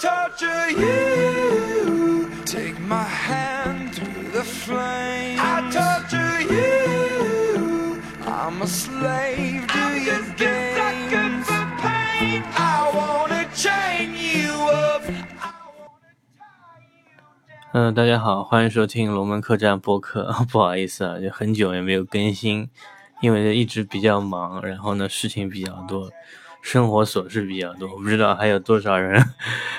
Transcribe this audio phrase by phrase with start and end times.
[0.00, 2.30] torture you.
[2.44, 5.38] Take my hand through the flame.
[5.38, 8.02] I torture you.
[8.26, 11.46] I'm a slave to I'm your just a sucker games.
[11.46, 12.42] for pain.
[12.56, 15.02] I wanna chain you up.
[17.72, 20.32] 嗯、大家好，欢迎收听龙门客栈播客。
[20.50, 22.68] 不好意思啊，就很久也没有更新，
[23.20, 26.08] 因为一直比较忙，然后呢事情比较多，
[26.64, 27.86] 生活琐事比较多。
[27.90, 29.22] 我不知道还有多少人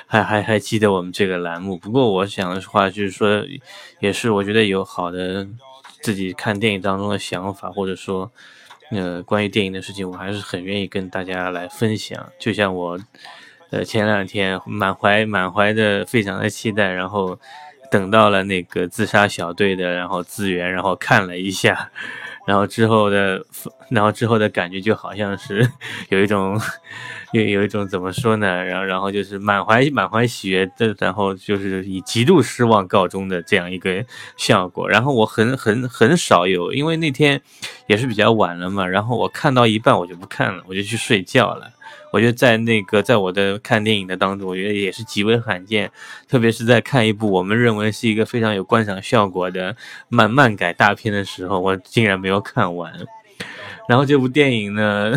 [0.05, 1.75] 还还还记得我们这个栏目。
[1.75, 3.43] 不过我想的话就是说，
[4.00, 5.47] 也是我觉得有好的
[6.01, 8.32] 自己看电影当中的想法，或者说
[8.91, 12.24] 呃关于电影的事情，我还是很愿意跟大家来分享。
[12.39, 12.99] 就像我
[13.71, 17.39] 呃前两天满怀满怀的非常的期待，然后
[17.89, 21.89] 等到了那个自杀小队的然后资源，然后看了一下，
[22.45, 23.43] 然后之后的
[23.89, 25.67] 然后之后的感觉就好像是
[26.09, 26.59] 有一种
[27.31, 28.63] 有有一种怎么说呢？
[28.63, 34.05] 然后然后就是满怀满怀喜悦的，然后就是以极度失望告终的这样一个
[34.37, 34.87] 效果。
[34.87, 37.41] 然后我很很很少有，因为那天
[37.88, 41.72] 也是比较晚了嘛，然后我看到一半我就不看了，我就去睡觉了。
[42.11, 45.92] 我觉得在那个在我的看电影的当中，我觉得也是极为罕见，
[46.30, 49.75] 特别是在看一部我们认为是一个非常有观赏效果的
[50.08, 52.94] 漫漫改大片的时候，我竟然没有看完。
[53.89, 55.14] 然后这部电影呢，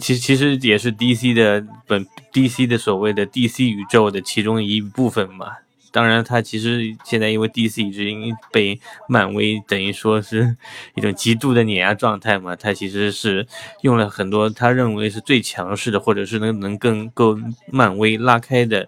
[0.00, 5.52] 其实其实也是 DC 的本 DC 的所谓的 DC 宇宙的其中一部分嘛。
[5.96, 10.54] 当然，它其实现在因为 DC 已经被漫威等于说是
[10.94, 13.46] 一种极度的碾压状态嘛，它其实是
[13.80, 17.38] 用了很多他认为是最强势的，或者是能能更够
[17.72, 18.86] 漫威拉开的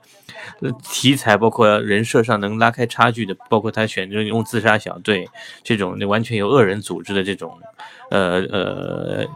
[0.92, 5.26] 题材，包括人设上能拉开差距的，包括他选择用自杀小队
[5.64, 7.58] 这种完全由恶人组织的这种
[8.10, 9.26] 呃呃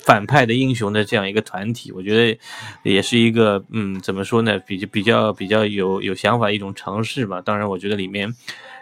[0.00, 2.38] 反派的英雄的这样一个团体，我觉得
[2.82, 7.40] 也是一个嗯怎么说呢，比较比较比较有有想法一种尝试吧。
[7.40, 8.34] 当然，我觉得里面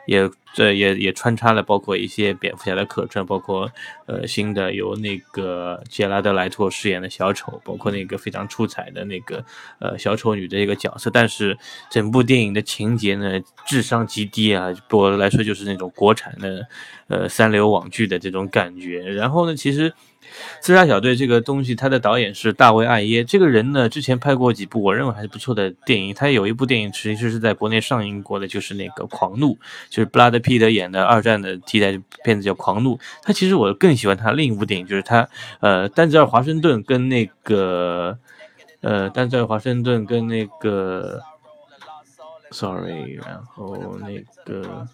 [0.07, 0.29] 也
[0.59, 3.71] 这也也穿插了包括一些蝙蝠侠的客串，包括
[4.07, 9.45] 呃新的由那个杰拉德莱托饰演的小丑，包括那个非常出彩的那个
[9.79, 11.11] 呃小丑女的一个角色。
[11.11, 11.57] 但是
[11.89, 16.67] 整部电影的情节呢，智商极低啊，对我来说就是那种国产的
[17.07, 18.99] 呃三流网剧的这种感觉。
[19.03, 19.93] 然后呢，其实。
[20.61, 23.25] 自杀小队这个东西，他的导演是大卫·艾耶。
[23.25, 26.13] 这个人呢，之前拍过几部我认为还是不错的电影。
[26.13, 29.55] 他有一部电影其实是在国内上映过的，就是那个《狂怒》，
[29.89, 32.97] 就是布拉德·皮特演的二战的题材片子叫《狂怒》。
[33.23, 35.29] 他其实我更喜欢他另一部电影，就是他
[35.61, 38.19] 呃，丹泽尔·华盛顿跟那个
[38.81, 41.21] 呃，丹泽尔·华盛顿跟那个
[42.51, 44.89] ，sorry，然后那个。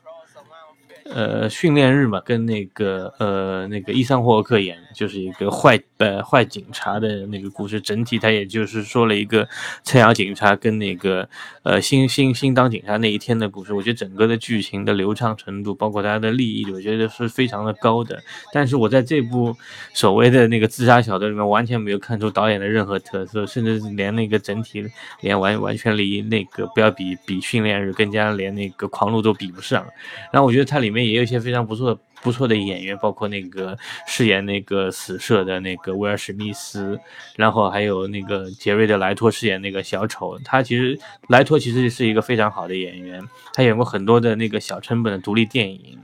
[1.06, 7.81] 呃，训练日嘛，跟那个呃那个伊桑霍克演，就是一个坏呃坏警察的那个故事。
[7.81, 9.49] 整体他也就是说了一个
[9.82, 11.28] 菜鸟警察跟那个
[11.62, 13.72] 呃新新新当警察那一天的故事。
[13.75, 18.22] 我觉得整个的剧情的流畅程度，包括大家的利益，我觉得是非常的高的。
[18.53, 19.56] 但是我在这部
[19.93, 24.84] 所谓的那个自杀小队里面，完全没有看出导演的任何特色，甚至连那个整体
[25.21, 29.87] 连完完全离那个不要比比训练日，更加连那个狂怒都比不上。
[30.32, 36.98] 然后我觉得它里面也有一些非常不错的不错的演员，包括那个饰演那个死射的那个威尔史密斯，
[37.36, 40.38] 然后还有那个杰瑞的莱托饰演那个小丑。
[40.38, 40.98] 他其实
[41.28, 45.98] 莱托其实是一个非常好的演员，他演过很多的那个小成本的独立电影。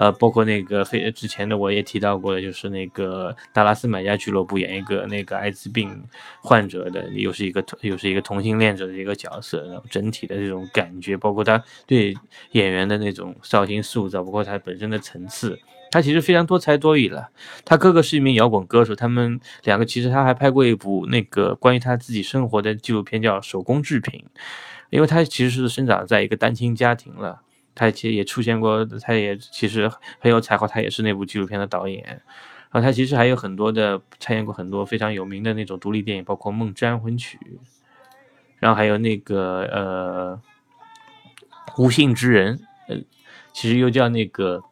[0.00, 6.02] 呃，包括那个非之前的我也提到过的，就是那个达拉斯买家俱乐部演一个那个艾滋病
[6.40, 12.14] 患者的，又是一个又是一个同性恋者的一个角色，然后整体的这种感觉，包括他对
[12.52, 17.28] 演员的那种造型塑造，包括他本身的层次，他其实非常多才多艺了。
[17.66, 24.24] 他哥哥是一名摇滚歌手，他们两个其实他还拍过一部那个关于他自己生活的纪录片，叫《手工制品》，
[24.88, 27.42] 因为他其实是生长在一个单亲家庭了。
[27.80, 32.04] 他其实也出现过，他也其实很有才华，他也是那部纪录片的导演。
[32.70, 37.38] 然后他其实还有很多的参演过很多非常有名的那种独立电影，包括《梦之安魂曲》，
[38.58, 40.40] 然后还有那个呃
[41.82, 42.96] 《无性之人》，呃，
[43.54, 44.62] 其实又叫那个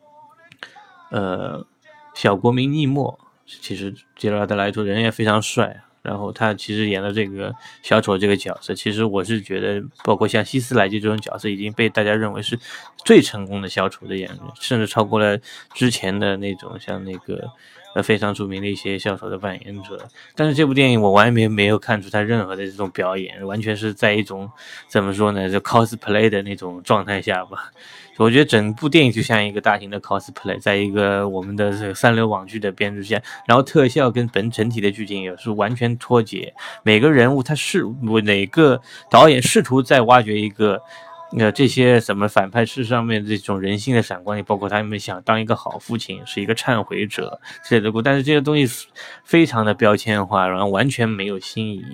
[1.10, 1.66] 呃
[2.12, 3.18] 小国民逆莫。
[3.46, 5.87] 其实杰拉德莱托人也非常帅啊。
[6.08, 12.58] 然后他其实演的这个小丑这个角色，其实我是觉得，包括像希斯莱杰这种角色，已经被大家认为是
[13.04, 15.38] 最成功的小丑的演员，甚至超过了
[15.74, 17.46] 之前的那种像那个
[17.94, 19.98] 呃非常著名的一些校手的扮演者。
[20.34, 24.50] 但是这部电影我完全没有看出他任何的这种表演，完全是在一种
[24.88, 27.70] 怎么说呢，就 cosplay 的那种状态下吧。
[28.18, 36.52] 我觉得整部电影就像一个大型的 cosplay，在一个我们的这个三流网剧的编制下，然后特效跟本整体的剧情也是完全脱节。
[36.82, 37.84] 每个人物他是
[38.24, 40.82] 哪个导演试图在挖掘一个，
[41.30, 48.88] 那，这些什么反派式上面这种人性的闪光，也包括他们想当一个好父亲，是一个忏悔者之类的故，但是这些东西
[49.24, 51.84] 非常的标签化，然后完全没有新意。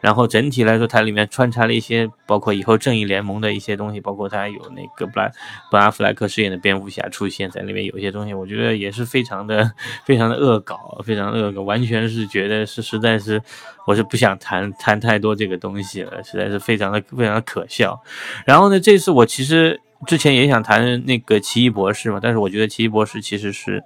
[0.00, 5.32] 然后整体来说，它里面穿插了一些包括以后正义联盟的一些东西，包括它有那个布莱
[5.70, 9.72] 布拉弗莱克饰演的蝙蝠侠出现在里面，有一些东西，我觉得也是非常的
[10.04, 13.42] 非常的恶搞，非常恶搞，完全是觉得是实在是，
[13.86, 18.00] 我是不想谈谈太多这个东西了，实在是非常的非常的可笑。
[18.46, 19.80] 然后呢，这次我其实。
[20.06, 23.82] 之前也想谈那个奇异博士嘛，但是我觉得奇异博士其实是，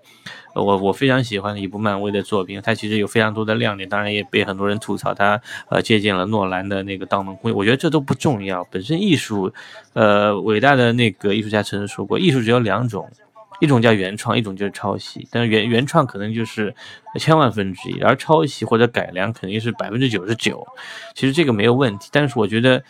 [0.54, 9.52] 我我非常喜欢的一部漫威的作品，它其实有非常多的亮点，当然也被很多人吐槽它呃借鉴了诺兰的那个《盗梦空间》，我觉得这都不重要，本身艺术，
[9.94, 13.08] 呃，伟大的那个艺术家曾经说过，艺术只有两种，
[13.60, 16.74] 一种叫原创，一种就是抄袭，但是原原创可能就是
[17.18, 20.66] 千万分之一，而抄袭或者改良肯定是百分之九十九，
[21.14, 22.84] 其实这个没有问题，但是我觉得。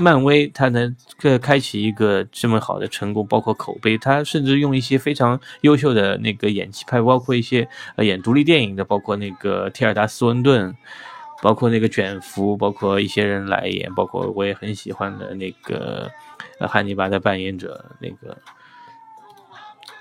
[0.00, 0.94] 漫威它能
[1.42, 10.72] 开启一个这么好的成功，包括口碑，它甚至用一些非常优秀的那个演技派，包括一些呃演独立电影的，包括那个提尔达斯温顿，
[11.42, 16.08] 包括那个卷福，包括一些人来演，包括我也很喜欢的那个
[16.60, 18.38] 汉尼拔的扮演者，那个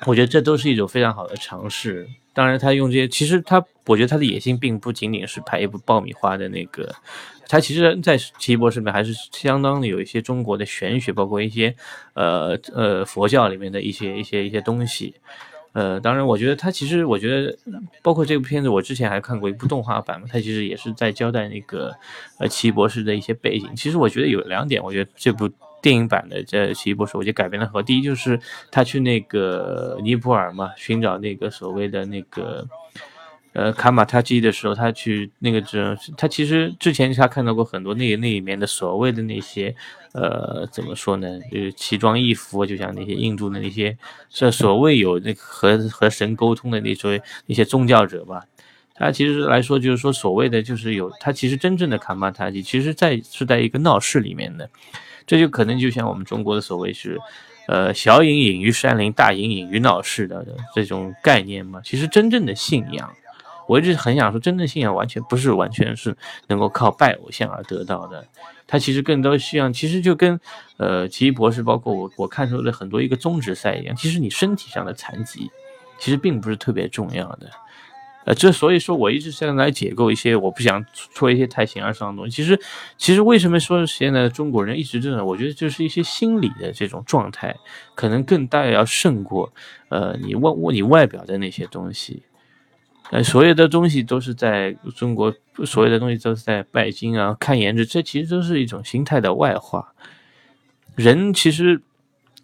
[0.06, 2.08] 我觉得这都是一种非常好的尝试。
[2.36, 6.94] 当然，他用这些，其实他我觉得他的野心并不仅仅是拍一部爆米花的那个。
[7.50, 11.74] 它其实，在奇异博士里面还是相当的有一些中国的玄学，包括一些，
[12.14, 15.16] 呃呃佛教里面的一些一些一些东西，
[15.72, 17.58] 呃，当然，我觉得它其实，我觉得，
[18.02, 21.96] 包括这部片子，我之前还看过一部动画版嘛，它其实也是在交代那个，
[22.40, 23.74] 呃，奇异博士的一些背景。
[23.76, 25.50] 其实我觉得有两点，我觉得这部
[25.82, 27.82] 电影版的这奇异博士，我觉得改编的好。
[27.82, 28.38] 第一就是
[28.70, 32.68] 他去那个尼泊尔嘛，寻找那个所谓的那个。
[33.58, 39.76] 呃，卡马塔基的时候，他去那个这，他其实之前他看到过很多那那里面的所谓的那些，
[40.14, 41.28] 呃，怎么说呢？
[41.52, 43.98] 就是奇装异服，就像那些印度的那些，
[44.30, 48.46] 是所谓有那和和神沟通的那些那些宗教者吧。
[48.94, 54.70] 他其实来说，就是说所谓的就是有他其实真正的卡马塔基，其实在是在一个闹市里面的，
[55.26, 57.20] 这就可能就像我们中国的所谓是，
[57.68, 60.46] 呃，小隐隐于山林，大隐隐于闹市的
[60.76, 61.82] 这种概念嘛。
[61.84, 63.12] 其实真正的信仰。
[63.68, 66.16] 我一直很想说，真正信仰完全不是完全是
[66.48, 68.26] 能够靠拜偶像而得到的，
[68.66, 70.40] 它其实更多需要，其实就跟，
[70.78, 75.52] 呃，奇异博士，包括我我看出的很多一个宗旨赛一样，其实你身体上的残疾，
[76.00, 77.50] 其实并不是特别重要的，
[78.26, 82.36] 呃，这所以说我一直现在来解构一些，我不想说一些太形而上的东西。
[82.36, 82.60] 其实，
[82.98, 87.56] 其实为什么说现在的中国人一直这种，我觉得就是一些心理的这种状态，
[87.96, 89.52] 可能更大要胜过，
[89.90, 92.24] 呃，你外你外表的那些东西。
[93.12, 95.34] 呃，所有的东西都是在中国，
[95.66, 99.94] 所有的东西都是在拜金啊，看颜值，这其实都是一种心态的外化。
[100.96, 101.82] 人其实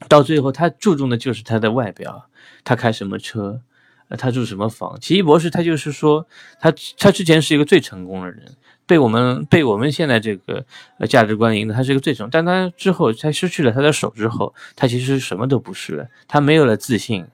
[0.07, 2.27] 到最后，他注重的就是他的外表，
[2.63, 3.60] 他开什么车，
[4.07, 4.98] 呃，他住什么房。
[5.01, 6.25] 奇异博士他就是说，
[6.62, 8.56] 他他之前是一个最成功的人，
[8.86, 10.65] 被我们被我们现在这个
[10.98, 17.25] 呃价值观赢的，他是一个最成功，但他之后他失去了他的手之后，他其实什么都不是了，他没有了自信。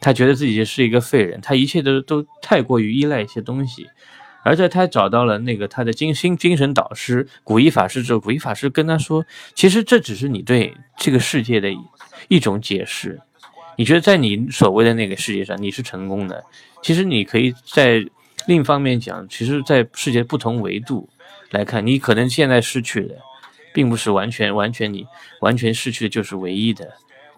[0.00, 3.86] 他觉得自己是一个废人，他一切都都太过于依赖一些东西，
[4.42, 9.24] 而在他找到了那个他的精心精神导师古一法师之后，古一法师跟他说
[9.54, 11.68] ：“其实这只是你对这个世界的
[12.28, 13.20] 一种解释。
[13.76, 16.42] 你觉得在你所谓的那个世界上你是成功的，
[16.82, 18.02] 其实你可以在
[18.46, 21.08] 另一方面讲，其实，在世界不同维度
[21.50, 23.16] 来看，你可能现在失去的，
[23.74, 25.06] 并不是完全完全你
[25.40, 26.90] 完全失去的就是唯一的。”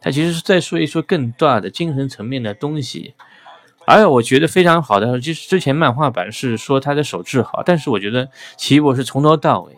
[0.02, 3.14] 他其实是在说一说更大的精神层面的东西，
[3.87, 9.76] 而我觉得非常好的，就是之前漫画版是说他的手治好，但是我觉得奇异博士从头到尾，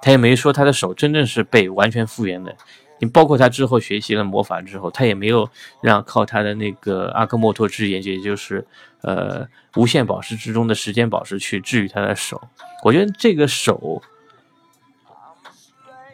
[0.00, 2.56] 他也没说他的手真正是被完全复原的。
[3.00, 8.64] 你包括他之后学习了魔法之后，他也没有让靠他的那个阿克莫托之眼，也就是
[9.00, 12.40] 呃无限宝石之中的时间宝石去治愈他的手。
[12.84, 14.00] 我觉得这个手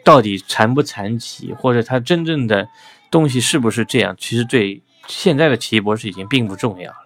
[0.03, 2.67] 到底残不残疾，或者他真正的。
[3.11, 4.15] 东西是不是这样？
[4.17, 6.97] 其实对现在的奇异博士已经并不重要了。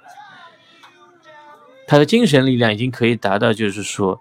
[1.88, 4.19] 他的精神力量已经可以达到，就是说，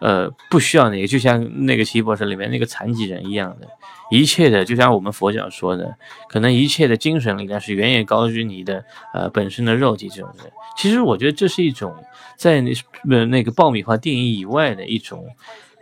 [0.00, 3.66] 呃，不需要那个，就像那个奇异博士里面那个残疾人一样的，
[4.10, 5.96] 一切的，就像我们佛教说的，
[6.28, 10.50] 可能一切的精神力量是远远高于你的呃本身的肉体这种的。
[10.78, 11.92] 其实我觉得这是一种
[12.36, 15.26] 在那那个爆米花电影以外的一种，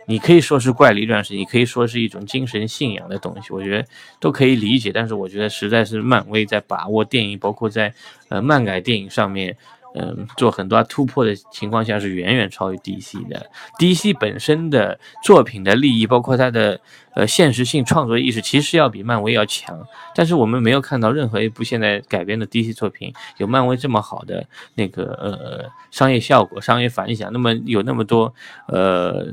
[0.09, 3.87] 你可以说是怪力乱神，你可以说是一种精神信仰的东西，我觉得
[4.19, 4.91] 都可以理解。
[4.91, 7.93] 但是我觉得实在是漫威在把握电影，包括在
[8.29, 9.55] 呃漫改电影上面。
[9.95, 13.49] 嗯，做很多突破的情况下是远远超于 DC 的。
[13.79, 16.79] DC 本身的作品的利益，包括它的
[17.15, 19.87] 呃现实性创作意识，其实要比漫威要强。
[20.13, 27.33] 但是我们没有看到任何一部现在改编的 DC 作品有漫威这么好的那个呃商业效果、商业反响。
[27.33, 28.31] 那么有那么多
[28.67, 29.25] 呃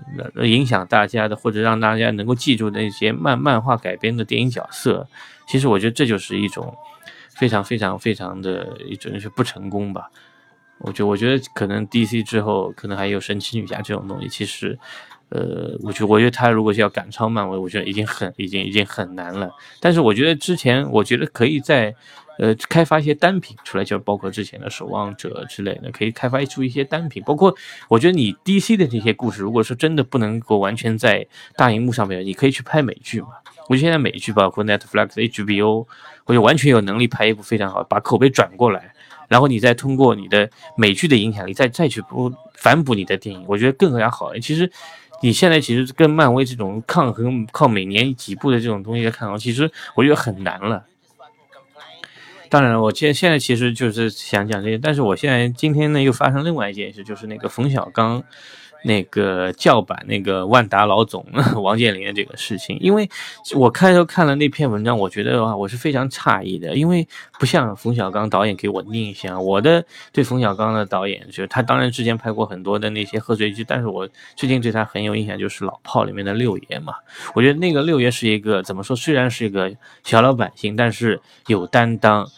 [0.43, 5.07] 影响大家的，或者让大家能够记住那些漫漫画改编的电影角色，
[5.47, 6.75] 其实我觉得这就是一种
[7.35, 10.11] 非常非常非常的一种是不成功吧。
[10.79, 14.79] 我觉我觉得可能 DC 之后可能还有神奇女侠这种东西，其实，
[15.31, 19.51] 呃，我觉我觉得他如果是要赶超漫威，我觉得已经很已经已经很难了。
[19.81, 21.95] 但是我觉得之前我觉得可以在，
[22.39, 27.23] 呃，开发一些单品出来，就包括之前的守望者之类的，可以开发出一些单品。
[27.25, 27.55] 包括
[27.89, 33.29] 我觉得你 DC 的这些故事，如果说真的不能够完全在大荧幕上面，你可以去拍美剧嘛。
[33.69, 35.87] 我觉得现在美剧包括 Netflix、HBO，
[36.27, 38.93] 我就完全有能力拍一部非常好，把口碑转过来。
[39.29, 44.35] 然后你再通过你的美剧的影响力，再再去补反补你的电影，我觉得更加好。
[44.39, 44.71] 其实
[45.23, 50.85] 你现在其实跟漫威这种抗衡，靠每年几部的这种东西来抗衡，其实我觉得很难了。
[52.49, 58.23] 当然了，我现现在其实就是想讲这些，但是我现在今天呢又发生另外一件事，就是那个冯小刚。
[58.85, 61.25] 那个叫板那个万达老总
[61.63, 63.09] 王健林的这个事情，因为
[63.55, 67.07] 我开头看了那篇文章，我觉得的话我是非常诧异的，因为
[67.39, 76.95] 不像冯小刚导演给我的印象，我的对冯小刚的导演就是他，当然之前拍过很多的那些贺岁剧，但是我最近对他很有印象，就是《老炮》里面的六爷嘛，
[77.35, 79.73] 我觉得那个六爷是一个怎么说，虽然是一个
[80.05, 82.29] 小老百姓，但是有担当。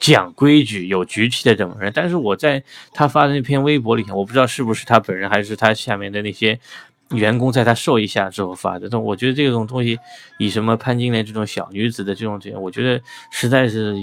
[0.00, 6.58] 讲规矩、有局气的这种人，但是我在他发的那篇微博里面，我不知道是不是他本人，还是他下面的那些
[7.10, 8.88] 员工在他授意下之后发的。
[8.90, 9.98] 但我觉得这种东西，
[10.38, 13.94] 以什么潘金莲这种小女子的这种这，我觉得实在是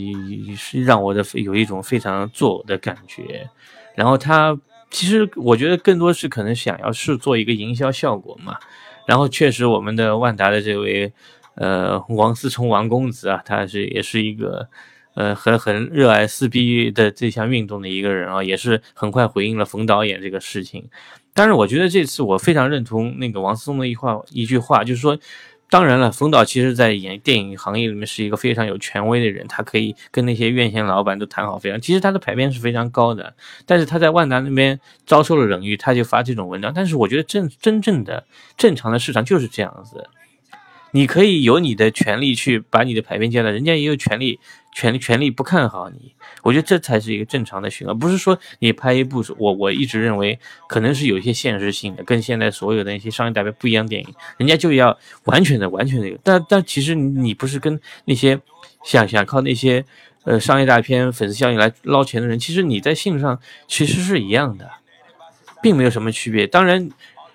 [0.55, 3.48] 是让我的有一种非常作呕的感觉。
[3.93, 4.57] 然后他
[4.89, 8.57] 其实我觉得更多是可能想要是做一个营销效果嘛。
[9.05, 11.12] 然后确实我们的万达的这位
[11.55, 14.69] 呃王思聪王公子啊，他是也是一个。
[15.13, 20.89] 呃，很很热爱撕逼的这项运动的一个人啊，也是很快回应了冯导演这个事情。
[21.34, 25.18] 但是我觉得这次我非常认同那个王思聪的一话一句话，就是说，
[25.70, 33.34] 当然了，冯导其实在演电影行业里面是一个非常有权威的人，他可以跟那些院线老板都谈好非常，其实他的排片是非常高的。
[33.65, 36.74] 但是他在万达那边遭受了冷遇，他就发这种文章。
[36.74, 38.25] 但是我觉得正真正的
[38.58, 40.10] 正常的市场就是这样子。
[40.91, 44.39] 你可以有你的权利去把你的排片接了，人家也有权利、
[44.74, 46.13] 权利、权利不看好你。
[46.43, 56.19] 我觉得这才是一个正常的循环，不是说你拍一部，我我一直认为可能是有一些现实性的，跟现在所有的那些商业大片不一样电影，人家就要完全的、完全的。
[56.24, 58.39] 但但其实你不是跟那些
[58.83, 59.86] 想想靠那些
[60.24, 64.69] 呃商业大片粉丝效应来捞钱的人，其实你在性上其实是一样的，
[65.62, 66.45] 并没有什么区别。
[66.45, 66.89] 当然。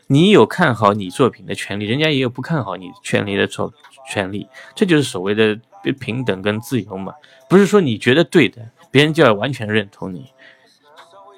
[0.08, 3.72] 你有看好你作品的权利，人家也有不看好你权利的错
[4.08, 5.58] 权利，这就是所谓的
[6.00, 7.12] 平等跟自由嘛。
[7.48, 10.26] 不是说你觉得对的，别人就要完全认同你。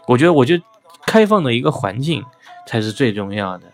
[0.06, 0.62] 我觉得，我觉得
[1.06, 2.22] 开放的一个环境
[2.66, 3.72] 才是最重要的。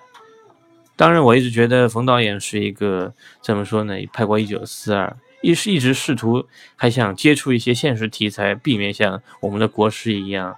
[0.97, 3.95] 当然，我一直觉得冯导演是一个怎么说呢？
[4.13, 5.09] 拍过《一九四二》，
[5.43, 6.47] 一是一直试图
[6.77, 10.57] 还想接触一些现实题材，避免像我们的国师一样。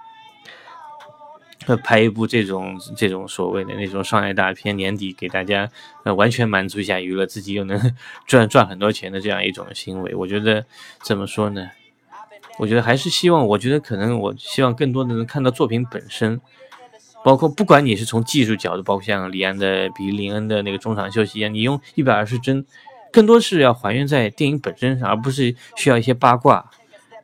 [1.75, 5.69] 拍一部这种这种所谓的那种商业大片，年底给大家
[6.03, 7.93] 呃完全满足一下娱乐，自己又能
[8.25, 10.65] 赚赚很多钱的这样一种行为，我觉得
[11.03, 11.69] 怎么说呢？
[12.59, 16.39] 我觉得还是希望，我觉得可能我希望更多的能看到作品本身，
[17.23, 22.65] 包括不管你是从技术角度，包括像李安的比林恩的那个中场休息一样，你用一百二十帧，
[23.11, 26.71] 更多是要还原在电影本身上，而不是需要一些八卦。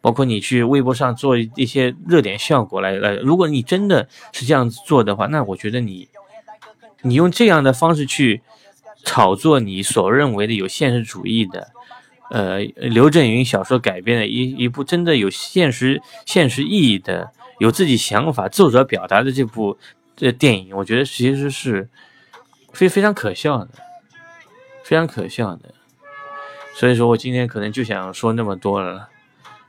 [0.03, 6.09] 包括你去微博上做一些热点效果来来，如果你真的是这样子做的话，那我觉得你，
[7.03, 8.41] 你用这样的方式去
[9.05, 11.69] 炒作你所认为的有现实主义的，
[12.29, 19.77] 呃，刘震云小说改编的一一部真的有现实现实意义的、有自己想法、作者表达的这部
[20.17, 21.87] 这电影，我觉得其实是
[22.73, 23.69] 非非常可笑的，
[24.83, 25.73] 非常可笑的。
[26.75, 29.07] 所以说我今天可能就想说那么多了。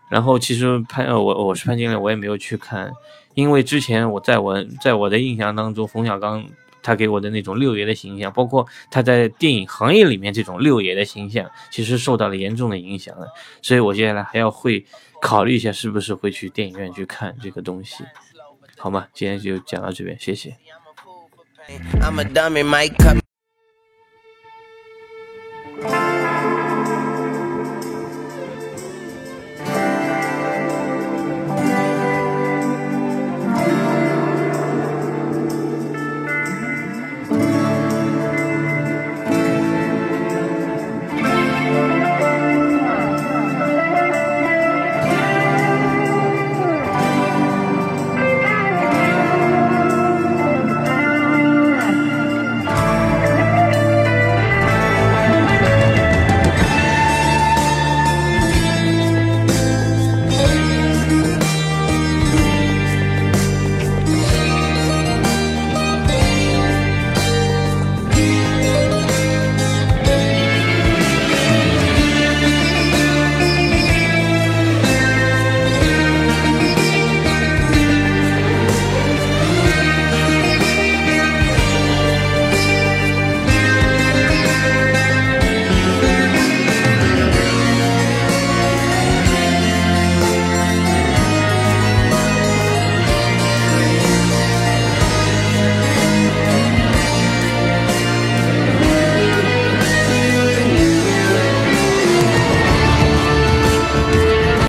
[0.08, 2.92] 然后其实潘呃我我是潘金莲，我也没有去看，
[3.34, 6.44] 因为之前我在我在我的印象当中，冯小刚
[6.82, 13.26] 他给我的那种六爷的形象，包括他在电影行业里面这种六爷的形象，其实受到了严重的影响了。
[13.62, 14.84] 所以我接下来还要会
[15.20, 18.04] 考虑一下，是不是会去电影院去看这个东西，
[18.76, 19.06] 好吗？
[19.14, 20.54] 今天就讲到这边，谢谢。
[22.02, 23.23] I'm a dummy, mic